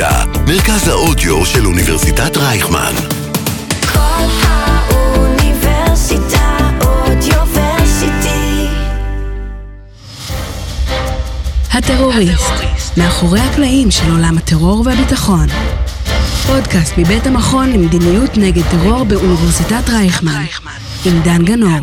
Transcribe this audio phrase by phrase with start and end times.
[0.00, 2.92] אוניברסיטה, מרכז האודיו של אוניברסיטת רייכמן.
[3.92, 5.58] כל האוניברסיטה
[6.80, 8.66] אודיוורסיטי.
[11.72, 12.52] הטרוריסט,
[12.96, 15.46] מאחורי הקלעים של עולם הטרור והביטחון.
[16.46, 20.44] פודקאסט מבית המכון למדיניות נגד טרור באוניברסיטת רייכמן,
[21.04, 21.78] עם דן גנור.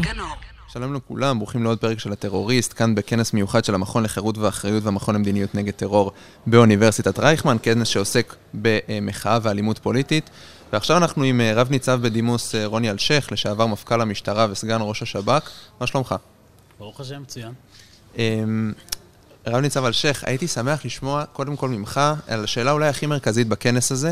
[0.78, 5.16] שלום לכולם, ברוכים לעוד פרק של הטרוריסט, כאן בכנס מיוחד של המכון לחירות ואחריות והמכון
[5.16, 6.12] למדיניות נגד טרור
[6.48, 10.30] באוניברסיטת רייכמן, כנס שעוסק במחאה ואלימות פוליטית.
[10.74, 15.02] ועכשיו אנחנו עם אה, רב ניצב בדימוס אה, רוני אלשיך, לשעבר מפכ"ל המשטרה וסגן ראש
[15.02, 15.50] השב"כ.
[15.80, 16.16] מה שלומך?
[16.80, 17.52] ברוך השם, מצוין.
[18.18, 18.74] אמ,
[19.48, 23.92] רב ניצב אלשיך, הייתי שמח לשמוע קודם כל ממך על השאלה אולי הכי מרכזית בכנס
[23.92, 24.12] הזה,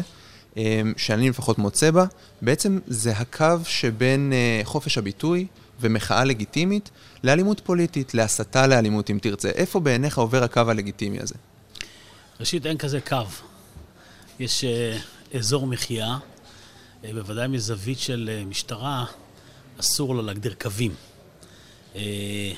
[0.57, 2.05] אמ, שאני לפחות מוצא בה,
[2.41, 5.47] בעצם זה הקו שבין אה, חופש הביטוי
[5.79, 6.89] ומחאה לגיטימית
[7.23, 9.49] לאלימות פוליטית, להסתה לאלימות אם תרצה.
[9.49, 11.35] איפה בעיניך עובר הקו הלגיטימי הזה?
[12.39, 13.25] ראשית, אין כזה קו.
[14.39, 14.97] יש אה,
[15.33, 16.17] אזור מחיה,
[17.03, 19.05] אה, בוודאי מזווית של אה, משטרה,
[19.79, 20.95] אסור לה להגדיר קווים.
[21.95, 22.01] אה,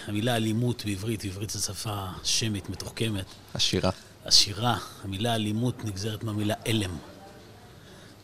[0.08, 3.92] המילה אלימות בעברית, בעברית זו שפה שמית, מתוחכמת, השירה.
[4.26, 4.78] עשירה.
[5.04, 6.98] המילה אלימות נגזרת מהמילה אלם.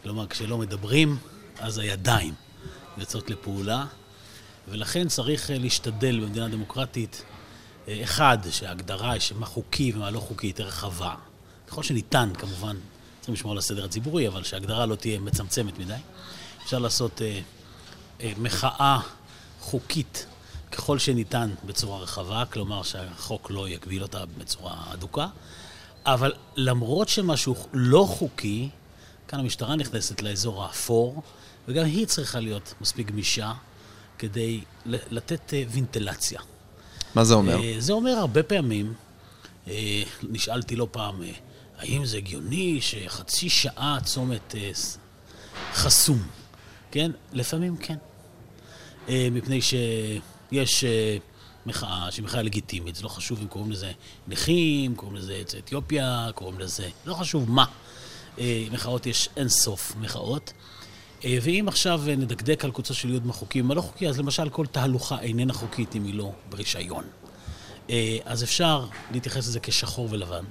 [0.04, 1.18] כלומר, כשלא מדברים,
[1.60, 2.34] אז הידיים
[2.98, 3.86] יוצאות לפעולה,
[4.68, 7.24] ולכן צריך אה, להשתדל במדינה דמוקרטית,
[7.88, 11.16] אה, אחד, שההגדרה של מה חוקי ומה לא חוקי יותר רחבה.
[11.68, 12.76] ככל שניתן, כמובן,
[13.20, 15.94] צריכים לשמור על הסדר הציבורי, אבל שההגדרה לא תהיה מצמצמת מדי.
[16.64, 17.40] אפשר לעשות אה,
[18.22, 19.00] אה, מחאה
[19.60, 20.26] חוקית
[20.72, 25.28] ככל שניתן בצורה רחבה, כלומר שהחוק לא יגביל אותה בצורה אדוקה,
[26.06, 28.70] אבל למרות שמשהו לא חוקי,
[29.28, 31.22] כאן המשטרה נכנסת לאזור האפור,
[31.68, 33.54] וגם היא צריכה להיות מספיק גמישה
[34.18, 36.40] כדי לתת אה, וינטלציה.
[37.16, 37.64] מה זה אומר?
[37.64, 38.94] אה, זה אומר הרבה פעמים,
[39.68, 41.22] אה, נשאלתי לא פעם,
[41.78, 44.56] האם זה הגיוני שחצי שעה צומת
[45.74, 46.20] חסום?
[46.92, 47.12] כן?
[47.32, 47.96] לפעמים כן.
[49.10, 51.18] מפני שיש אה,
[51.66, 53.92] מחאה שהיא מחאה לגיטימית, זה לא חשוב אם קוראים לזה
[54.28, 57.66] נכים, קוראים לזה יוצאי אתיופיה, קוראים לזה, לא חשוב מה.
[58.72, 60.54] מחאות יש אין סוף מחאות.
[61.26, 64.20] אה, ואם עכשיו אה, נדקדק על קוצו של יוד מה חוקי ומה לא חוקי, אז
[64.20, 67.04] למשל כל תהלוכה איננה חוקית אם היא לא ברישיון.
[67.90, 70.44] אה, אז אפשר להתייחס לזה כשחור ולבן,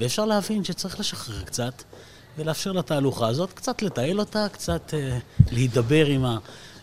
[0.00, 1.82] ואפשר להבין שצריך לשחרר קצת,
[2.38, 4.94] ולאפשר לתהלוכה הזאת קצת לתעל אותה, קצת
[5.52, 6.38] להידבר עם ה...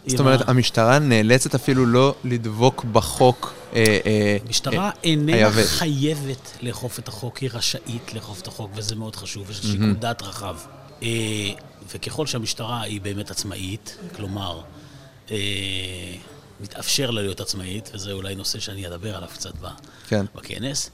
[0.07, 3.53] זאת אומרת, ה- המשטרה נאלצת אפילו לא לדבוק בחוק.
[4.45, 5.65] המשטרה אה, איננה היבש.
[5.65, 10.21] חייבת לאכוף את החוק, היא רשאית לאכוף את החוק, וזה מאוד חשוב, יש שיקול דעת
[10.21, 10.55] רחב.
[11.03, 11.51] אה,
[11.93, 14.61] וככל שהמשטרה היא באמת עצמאית, כלומר,
[15.31, 15.37] אה,
[16.61, 19.53] מתאפשר לה להיות עצמאית, וזה אולי נושא שאני אדבר עליו קצת
[20.07, 20.25] כן.
[20.35, 20.89] בכנס,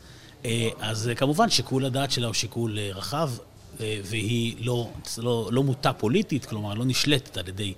[0.45, 3.31] אה, אז כמובן שיקול הדעת שלה הוא שיקול רחב,
[3.79, 7.73] והיא לא, לא, לא מוטה פוליטית, כלומר, לא נשלטת על ידי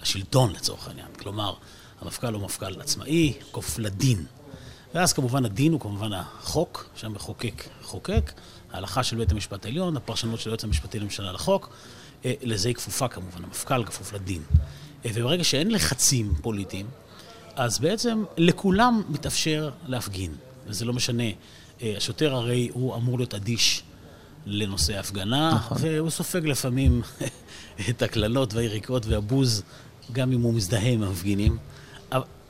[0.00, 1.06] השלטון לצורך העניין.
[1.18, 1.54] כלומר,
[2.00, 4.24] המפכ"ל הוא מפכ"ל עצמאי, כפוף לדין.
[4.94, 8.32] ואז כמובן הדין הוא כמובן החוק, שהמחוקק חוקק,
[8.72, 11.70] ההלכה של בית המשפט העליון, הפרשנות של היועץ המשפטי לממשלה לחוק,
[12.24, 14.42] אה, לזה היא כפופה כמובן, המפכ"ל כפוף לדין.
[15.04, 16.86] אה, וברגע שאין לחצים פוליטיים,
[17.56, 20.34] אז בעצם לכולם מתאפשר להפגין,
[20.66, 21.24] וזה לא משנה.
[21.82, 23.82] אה, השוטר הרי הוא אמור להיות אדיש
[24.46, 25.78] לנושא ההפגנה, נכון.
[25.80, 27.02] והוא סופג לפעמים
[27.90, 29.62] את הקללות והיריקות והבוז,
[30.12, 31.58] גם אם הוא מזדהה עם המפגינים.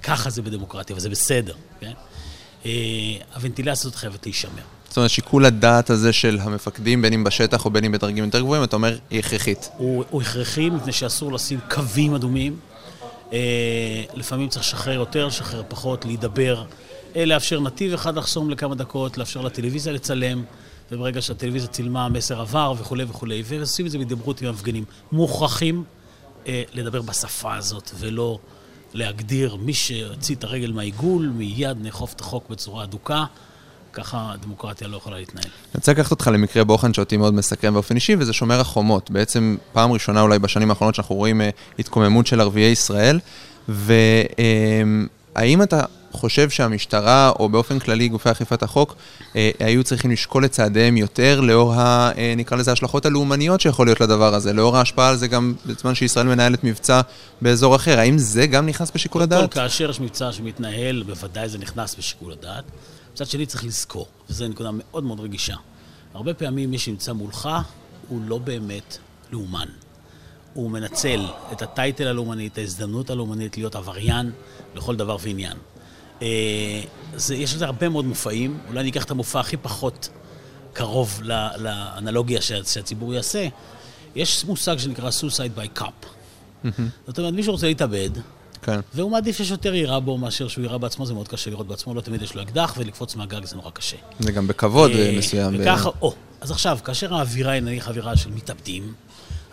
[0.03, 1.93] ככה זה בדמוקרטיה, וזה בסדר, כן?
[2.66, 2.71] אה,
[3.34, 4.62] הוונטילציה הזאת חייבת להישמר.
[4.88, 8.41] זאת אומרת, שיקול הדעת הזה של המפקדים, בין אם בשטח או בין אם בדרגים יותר
[8.41, 9.71] גבוהים, אתה אומר, היא הכרחית.
[9.76, 12.56] הוא, הוא הכרחי מפני שאסור לשים קווים אדומים.
[13.32, 13.38] אה,
[14.15, 16.65] לפעמים צריך לשחרר יותר, לשחרר פחות, להידבר,
[17.16, 20.43] אה, לאפשר נתיב אחד לחסום לכמה דקות, לאפשר לטלוויזיה לצלם,
[20.93, 24.84] וברגע שהטלוויזיה צילמה, המסר עבר וכולי וכולי, ועושים את זה בהידברות עם המפגינים.
[25.12, 25.84] מוכרחים
[26.47, 28.38] אה, לדבר בשפה הזאת, ולא
[28.95, 33.25] להגדיר מי שהוציא את הרגל מהעיגול, מיד נאכוף את החוק בצורה אדוקה.
[33.93, 35.44] ככה הדמוקרטיה לא יכולה להתנהל.
[35.44, 39.11] אני רוצה לקחת אותך למקרה בוחן שאותי מאוד מסקרן באופן אישי, וזה שומר החומות.
[39.11, 43.20] בעצם פעם ראשונה אולי בשנים האחרונות שאנחנו רואים אה, התקוממות של ערביי ישראל,
[43.69, 48.97] והאם אתה חושב שהמשטרה, או באופן כללי גופי אכיפת החוק,
[49.37, 53.87] אה, היו צריכים לשקול את צעדיהם יותר לאור, ה, אה, נקרא לזה, ההשלכות הלאומניות שיכול
[53.87, 57.01] להיות לדבר הזה, לאור ההשפעה על זה גם בזמן שישראל מנהלת מבצע
[57.41, 57.99] באזור אחר.
[57.99, 59.55] האם זה גם נכנס בשיקול הדעת?
[59.55, 62.65] כל, כאשר יש מבצע שמתנהל, בוודאי זה נכנס בשיקול הדעת.
[63.12, 65.57] מצד שני צריך לזכור, וזו נקודה מאוד מאוד רגישה.
[66.15, 67.49] הרבה פעמים מי שנמצא מולך
[68.09, 68.99] הוא לא באמת
[69.33, 69.69] לאומן.
[70.55, 74.33] הוא מנצל את הטייטל הלאומני, את ההזדמנות הלאומנית להיות עבריין
[74.75, 75.57] לכל דבר ועניין.
[76.22, 76.26] אה,
[77.17, 80.08] זה, יש לזה הרבה מאוד מופעים, אולי אני אקח את המופע הכי פחות
[80.72, 83.49] קרוב ל- לאנלוגיה שה- שהציבור יעשה,
[84.14, 86.06] יש מושג שנקרא suicide by cup.
[87.06, 88.11] זאת אומרת, מישהו רוצה להתאבד,
[88.62, 88.81] כן.
[88.94, 92.00] והוא מעדיף ששוטר יירה בו מאשר שהוא יירה בעצמו, זה מאוד קשה לראות בעצמו, לא
[92.00, 93.96] תמיד יש לו אקדח, ולקפוץ מהגג זה נורא קשה.
[94.20, 95.56] זה גם בכבוד אה, אה, מסוים.
[95.58, 98.93] וככה, או, אז עכשיו, כאשר האווירה היא נניח אווירה של מתאבדים,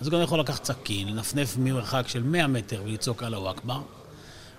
[0.01, 3.79] אז הוא גם יכול לקחת סכין, לנפנף ממרחק של 100 מטר ולצעוק אללהו אכבר,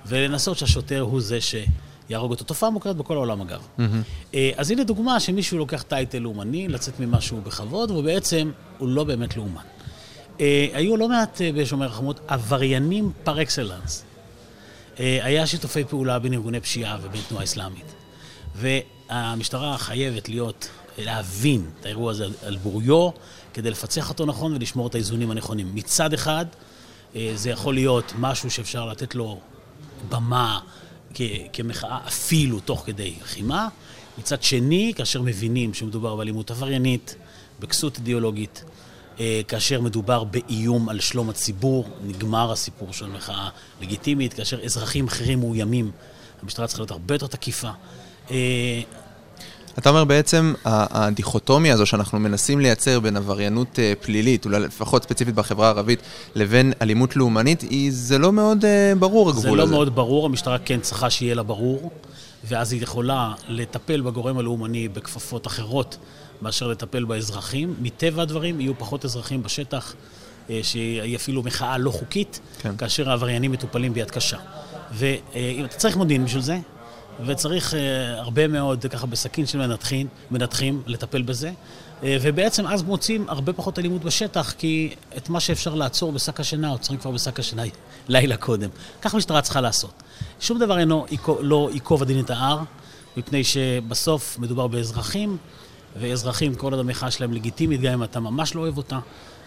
[0.07, 1.39] ולנסות שהשוטר הוא זה
[2.09, 2.45] שיהרוג אותו.
[2.45, 3.67] תופעה מוכרת בכל העולם אגב.
[4.35, 9.37] אה, אז הנה דוגמה שמישהו לוקח טייטל לאומני, לצאת ממשהו בכבוד, ובעצם הוא לא באמת
[9.37, 9.63] לאומן.
[10.41, 14.05] אה, היו לא מעט אה, בשומר החומות עבריינים פר אקסלנס.
[14.99, 17.95] היה שיתופי פעולה בין ארגוני פשיעה ובין תנועה אסלאמית.
[18.55, 20.69] והמשטרה חייבת להיות,
[20.99, 23.11] להבין את האירוע הזה על בוריו,
[23.55, 25.75] כדי לפצח אותו נכון ולשמור את האיזונים הנכונים.
[25.75, 26.47] מצד אחד,
[27.35, 29.41] זה יכול להיות משהו שאפשר לתת לו
[30.09, 30.59] במה
[31.15, 31.21] כ-
[31.53, 33.69] כמחאה אפילו תוך כדי לחימה.
[34.19, 37.15] מצד שני, כאשר מבינים שמדובר באלימות עבריינית,
[37.61, 38.65] בכסות אידיאולוגית,
[39.21, 43.49] אה, כאשר מדובר באיום על שלום הציבור, נגמר הסיפור של מחאה
[43.81, 45.91] לגיטימית, כאשר אזרחים אחרים מאוימים,
[46.43, 47.71] המשטרה צריכה להיות הרבה יותר תקיפה.
[49.79, 55.35] אתה אומר בעצם, הדיכוטומיה הזו שאנחנו מנסים לייצר בין עבריינות אה, פלילית, אולי לפחות ספציפית
[55.35, 56.03] בחברה הערבית,
[56.35, 59.73] לבין אלימות לאומנית, היא, זה לא מאוד אה, ברור הגבול זה לא הזה.
[59.73, 61.91] מאוד ברור, המשטרה כן צריכה שיהיה לה ברור,
[62.45, 65.97] ואז היא יכולה לטפל בגורם הלאומני בכפפות אחרות
[66.43, 67.75] מאשר לטפל באזרחים.
[67.83, 69.95] מטבע הדברים יהיו פחות אזרחים בשטח,
[70.51, 72.77] אה, שהיא אפילו מחאה לא חוקית, כן.
[72.77, 74.39] כאשר העבריינים מטופלים ביד קשה.
[74.93, 76.59] ואתה צריך מודיעין בשביל זה,
[77.27, 81.51] וצריך אה, הרבה מאוד, ככה בסכין של מנתחים, מנתחים לטפל בזה,
[82.03, 86.69] אה, ובעצם אז מוצאים הרבה פחות אלימות בשטח, כי את מה שאפשר לעצור בשק השינה,
[86.69, 87.63] עוצרים כבר בשק השינה
[88.09, 88.71] לילה קודם.
[89.03, 90.03] כך המשטרה צריכה לעשות.
[90.41, 91.07] שום דבר אינו
[91.41, 92.59] לא ייקוב הדין את ההר,
[93.17, 95.37] מפני שבסוף מדובר באזרחים,
[95.97, 98.99] ואזרחים, כל עוד המחאה שלהם לגיטימית, גם אם אתה ממש לא אוהב אותה,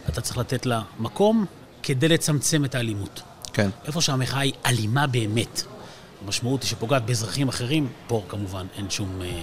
[0.10, 1.46] אתה צריך לתת לה מקום
[1.84, 3.22] כדי לצמצם את האלימות.
[3.54, 3.70] כן.
[3.86, 5.64] איפה שהמחאה היא אלימה באמת,
[6.26, 9.22] המשמעות היא שפוגעת באזרחים אחרים, פה כמובן אין שום...
[9.22, 9.42] אה,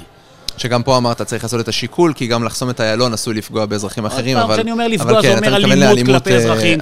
[0.59, 4.07] שגם פה אמרת, צריך לעשות את השיקול, כי גם לחסום את איילון עשוי לפגוע באזרחים
[4.07, 4.55] אחרים, עוד אבל...
[4.55, 6.79] פעם, כשאני אומר לפגוע, כן, זה אומר אלימות כלפי אה, אזרחים.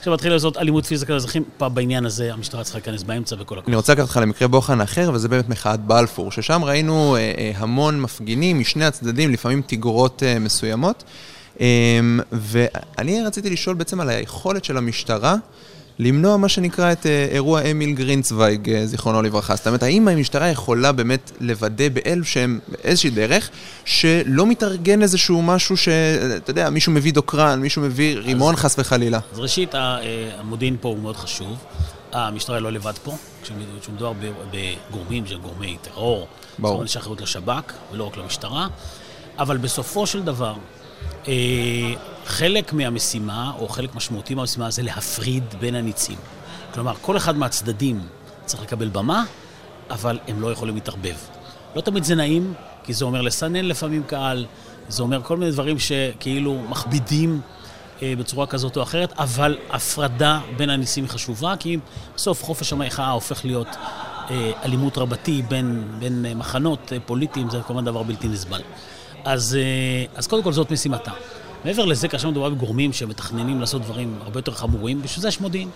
[0.00, 3.64] כשמתחילים לעשות אלימות פיזית כלפי אזרחים, פה בעניין הזה המשטרה צריכה להיכנס באמצע וכל הכול.
[3.66, 8.00] אני רוצה לקחת אותך למקרה בוחן אחר, וזה באמת מחאת בלפור, ששם ראינו אה, המון
[8.00, 11.04] מפגינים משני הצדדים, לפעמים תגרות אה, מסוימות.
[11.60, 11.66] אה,
[12.32, 15.36] ואני רציתי לשאול בעצם על היכולת של המשטרה
[15.98, 19.56] למנוע מה שנקרא את אה, אירוע אמיל גרינצוויג, אה, זיכרונו לברכה.
[19.56, 23.50] זאת אומרת, האם המשטרה יכולה באמת לוודא באיזשהם, באיזושהי דרך,
[23.84, 29.18] שלא מתארגן איזשהו משהו שאתה יודע, מישהו מביא דוקרן, מישהו מביא רימון חס וחלילה.
[29.32, 29.98] אז ראשית, אה,
[30.38, 31.56] המודיעין פה הוא מאוד חשוב.
[32.12, 34.12] המשטרה לא לבד פה, כשמד- כשמדובר
[34.52, 36.26] בגורמים שהם גורמי טרור.
[36.58, 36.72] ברור.
[36.72, 37.62] זאת אומרת, יש אחריות לשב"כ
[37.92, 38.66] ולא רק למשטרה.
[39.38, 40.56] אבל בסופו של דבר, אה,
[42.26, 46.16] חלק מהמשימה, או חלק משמעותי מהמשימה, זה להפריד בין הניצים.
[46.74, 48.00] כלומר, כל אחד מהצדדים
[48.44, 49.24] צריך לקבל במה,
[49.90, 51.14] אבל הם לא יכולים להתערבב.
[51.76, 52.54] לא תמיד זה נעים,
[52.84, 54.46] כי זה אומר לסנן לפעמים קהל,
[54.88, 57.40] זה אומר כל מיני דברים שכאילו מכבידים
[58.02, 61.78] אה, בצורה כזאת או אחרת, אבל הפרדה בין הניסים היא חשובה, כי
[62.16, 63.68] בסוף חופש המחאה הופך להיות
[64.30, 68.60] אה, אלימות רבתי בין, בין אה, מחנות אה, פוליטיים, זה כמובן דבר בלתי נסבל.
[69.24, 71.10] אז, אה, אז קודם כל זאת משימתה.
[71.64, 75.68] מעבר לזה, כאשר מדובר בגורמים שמתכננים לעשות דברים הרבה יותר חמורים, בשביל זה יש מודיעין.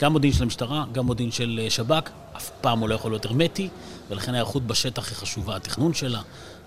[0.00, 3.24] גם מודיעין של המשטרה, גם מודיעין של אה, שב"כ, אף פעם הוא לא יכול להיות
[3.24, 3.68] הרמטי,
[4.10, 6.20] ולכן ההיערכות בשטח היא חשובה, התכנון שלה,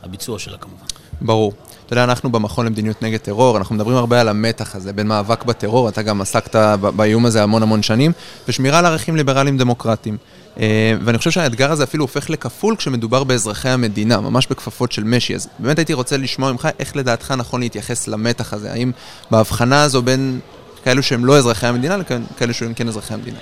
[0.03, 0.86] הביצוע שלה כמובן.
[1.22, 1.53] ברור.
[1.86, 5.44] אתה יודע, אנחנו במכון למדיניות נגד טרור, אנחנו מדברים הרבה על המתח הזה בין מאבק
[5.44, 6.56] בטרור, אתה גם עסקת
[6.96, 8.12] באיום הזה המון המון שנים,
[8.48, 10.18] ושמירה על ערכים ליברליים דמוקרטיים.
[10.60, 15.36] אה, ואני חושב שהאתגר הזה אפילו הופך לכפול כשמדובר באזרחי המדינה, ממש בכפפות של משי.
[15.36, 18.72] אז באמת הייתי רוצה לשמוע ממך איך לדעתך נכון להתייחס למתח הזה.
[18.72, 18.91] האם
[19.32, 20.39] בהבחנה הזו בין
[20.84, 23.38] כאלו שהם לא אזרחי המדינה לכאלו שהם כן אזרחי המדינה?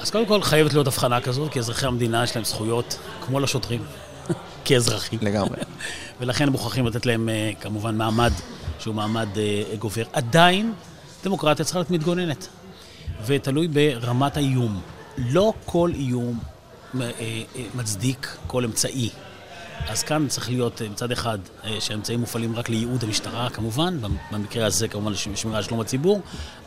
[0.00, 3.80] אז קודם כל חייבת להיות הבחנה כזאת, כי אזרחי המדינה יש להם זכויות כמו לשוטרים,
[4.64, 5.18] כאזרחים.
[5.22, 5.56] לגמרי.
[6.20, 8.32] ולכן מוכרחים לתת להם אה, כמובן מעמד
[8.78, 10.02] שהוא מעמד אה, גובר.
[10.12, 10.72] עדיין
[11.24, 12.48] דמוקרטיה צריכה להיות מתגוננת,
[13.26, 14.80] ותלוי ברמת האיום.
[15.18, 16.38] לא כל איום
[17.00, 17.10] אה,
[17.74, 19.10] מצדיק כל אמצעי.
[19.88, 21.38] אז כאן צריך להיות מצד אחד
[21.80, 23.98] שהאמצעים מופעלים רק לייעוד המשטרה כמובן,
[24.32, 26.20] במקרה הזה כמובן לשמירה על שלום הציבור,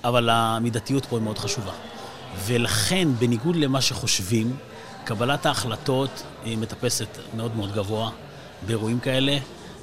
[0.04, 1.72] אבל המידתיות פה היא מאוד חשובה.
[2.46, 4.56] ולכן, בניגוד למה שחושבים,
[5.06, 8.10] קבלת ההחלטות היא מטפסת מאוד מאוד גבוה
[8.66, 9.38] באירועים כאלה,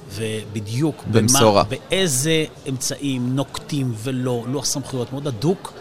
[0.09, 1.03] ובדיוק.
[1.11, 5.73] במה, באיזה אמצעים נוקטים ולא, לוח סמכויות מאוד הדוק,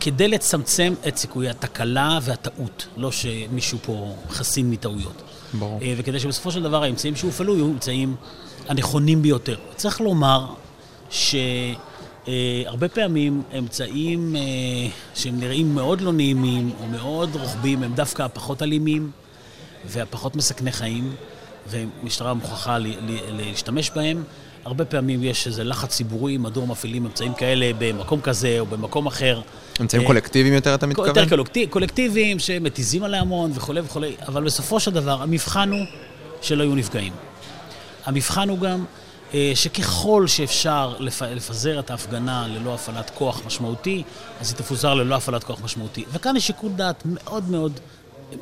[0.00, 5.22] כדי לצמצם את סיכויי התקלה והטעות, לא שמישהו פה חסין מטעויות.
[5.54, 5.78] ברור.
[5.82, 8.16] אה, וכדי שבסופו של דבר האמצעים שהופעלו יהיו אמצעים
[8.68, 9.56] הנכונים ביותר.
[9.76, 10.46] צריך לומר
[12.28, 14.42] שהרבה פעמים אמצעים אה,
[15.14, 19.10] שהם נראים מאוד לא נעימים או מאוד רוחביים הם דווקא הפחות אלימים
[19.86, 21.12] והפחות מסכני חיים,
[21.70, 24.22] ומשטרה מוכרחה ל- ל- להשתמש בהם.
[24.64, 29.40] הרבה פעמים יש איזה לחץ ציבורי, מדוע מפעילים אמצעים כאלה במקום כזה או במקום אחר.
[29.80, 31.08] אמצעים אה, קולקטיביים יותר, אתה מתכוון?
[31.08, 35.84] יותר קולקטיב, קולקטיביים שמתיזים על ההמון וכולי וכולי, אבל בסופו של דבר המבחן הוא
[36.42, 37.12] שלא יהיו נפגעים.
[38.06, 39.07] המבחן הוא גם אה,
[39.54, 41.22] שככל שאפשר לפ...
[41.22, 44.02] לפזר את ההפגנה ללא הפעלת כוח משמעותי,
[44.40, 46.04] אז היא תפוזר ללא הפעלת כוח משמעותי.
[46.12, 47.80] וכאן יש שיקול דעת מאוד מאוד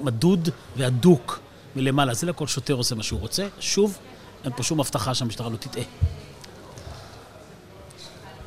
[0.01, 1.41] מדוד והדוק
[1.77, 2.15] מלמעלה.
[2.15, 3.47] זה לא כל שוטר עושה מה שהוא רוצה.
[3.61, 3.99] שוב,
[4.45, 5.83] אין פה שום הבטחה שהמשטרה לא תטעה.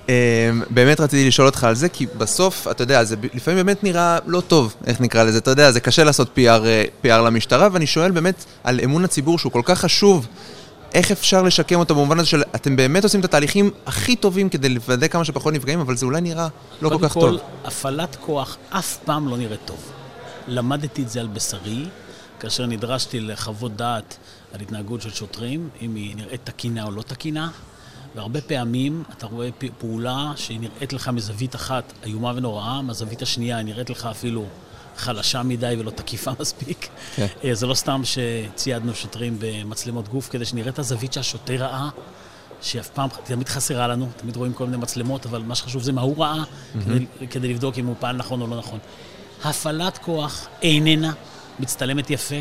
[0.10, 0.14] אמ,
[0.70, 4.42] באמת רציתי לשאול אותך על זה, כי בסוף, אתה יודע, זה לפעמים באמת נראה לא
[4.42, 8.12] טוב, איך נקרא לזה, אתה יודע, זה קשה לעשות PR, אה, PR למשטרה, ואני שואל
[8.12, 10.28] באמת על אמון הציבור שהוא כל כך חשוב,
[10.94, 14.70] איך אפשר לשקם אותו במובן הזה של אתם באמת עושים את התהליכים הכי טובים כדי
[14.70, 16.48] לוודא כמה שפחות נפגעים, אבל זה אולי נראה
[16.82, 17.24] לא כל כך טוב.
[17.24, 19.92] קודם כל, הפעלת כוח אף פעם לא נראית טוב.
[20.48, 21.86] למדתי את זה על בשרי,
[22.40, 24.18] כאשר נדרשתי לחוות דעת
[24.54, 27.50] על התנהגות של שוטרים, אם היא נראית תקינה או לא תקינה,
[28.16, 33.66] והרבה פעמים אתה רואה פעולה שהיא נראית לך מזווית אחת איומה ונוראה, מהזווית השנייה היא
[33.66, 34.46] נראית לך אפילו
[35.00, 36.88] חלשה מדי ולא תקיפה מספיק.
[37.16, 37.28] כן.
[37.44, 41.90] אה, זה לא סתם שציידנו שוטרים במצלמות גוף, כדי שנראה את הזווית שהשוטר ראה.
[42.62, 46.02] שאף פעם, תמיד חסרה לנו, תמיד רואים כל מיני מצלמות, אבל מה שחשוב זה מה
[46.02, 46.44] הוא ראה,
[46.86, 48.80] כדי, כדי לבדוק אם הוא פעל נכון או לא נכון.
[49.44, 51.14] הפעלת כוח איננה
[51.60, 52.36] מצטלמת יפה,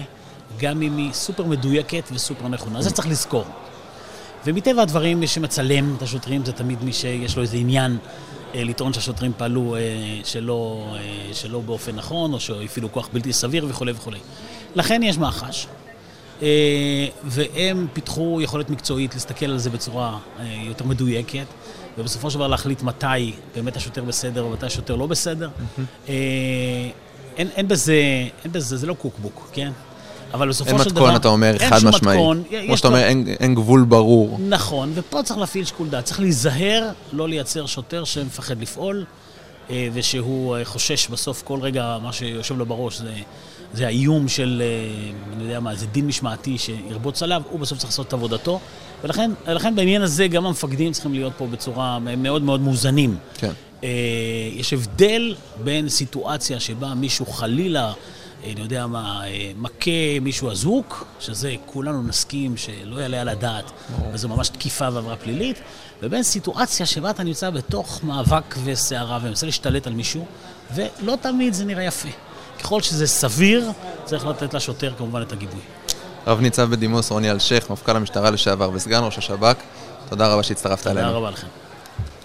[0.58, 2.82] גם אם היא סופר מדויקת וסופר נכונה.
[2.82, 3.44] זה צריך לזכור.
[4.46, 7.98] ומטבע הדברים, מי שמצלם את השוטרים זה תמיד מי שיש לו איזה עניין
[8.54, 9.80] לטעון שהשוטרים פעלו אה,
[10.24, 14.18] שלא, אה, שלא באופן נכון, או שהפעילו כוח בלתי סביר וכולי וכולי.
[14.74, 15.66] לכן יש מח"ש,
[16.42, 21.46] אה, והם פיתחו יכולת מקצועית להסתכל על זה בצורה אה, יותר מדויקת,
[21.98, 25.50] ובסופו של דבר להחליט מתי באמת השוטר בסדר ומתי השוטר לא בסדר.
[26.08, 26.14] אה,
[27.36, 27.94] אין, אין בזה,
[28.44, 29.72] אין בזה, זה לא קוקבוק, כן?
[30.34, 31.00] אבל בסופו אין של דבר...
[31.02, 32.18] מתכון, אתה אומר, אין חד משמעי.
[32.66, 34.38] כמו שאתה אומר, אין- אין גבול ברור.
[34.48, 36.04] נכון, ופה צריך להפעיל שיקול דעת.
[36.04, 39.04] צריך להיזהר לא לייצר שוטר שמפחד לפעול,
[39.70, 43.12] אה, ושהוא אה, חושש בסוף כל רגע, מה שיושב לו בראש זה,
[43.74, 47.90] זה האיום של, אה, אני יודע מה, זה דין משמעתי שירבוץ עליו, הוא בסוף צריך
[47.90, 48.60] לעשות את עבודתו.
[49.04, 53.16] ולכן, לכן בעניין הזה גם המפקדים צריכים להיות פה בצורה מאוד מאוד מאוזנים.
[53.38, 53.52] כן.
[54.56, 57.92] יש הבדל בין סיטואציה שבה מישהו חלילה,
[58.44, 63.70] אני יודע מה, אה, מכה מישהו אזוק, שזה כולנו נסכים שלא יעלה על הדעת,
[64.12, 65.60] וזו ממש תקיפה ועבירה פלילית,
[66.02, 70.24] ובין סיטואציה שבה אתה נמצא בתוך מאבק וסערה ומנסה להשתלט על מישהו,
[70.74, 72.08] ולא תמיד זה נראה יפה.
[72.60, 73.70] ככל שזה סביר,
[74.04, 75.60] צריך לתת לשוטר כמובן את הגיבוי.
[76.26, 79.56] רב ניצב בדימוס רוני אלשיך, מפכ"ל המשטרה לשעבר וסגן ראש השב"כ,
[80.08, 81.18] תודה רבה שהצטרפת תודה אלינו.
[81.18, 81.46] רבה לכם.